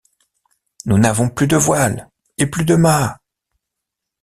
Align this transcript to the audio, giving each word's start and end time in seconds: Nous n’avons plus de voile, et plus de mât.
Nous 0.87 0.97
n’avons 0.97 1.29
plus 1.29 1.45
de 1.45 1.55
voile, 1.55 2.09
et 2.39 2.47
plus 2.47 2.65
de 2.65 2.73
mât. 2.73 3.19